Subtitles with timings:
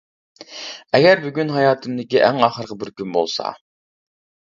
[0.97, 3.53] ئەگەر بۈگۈن ھاياتىمدىكى ئەڭ ئاخىرقى بىر كۈن بولسا.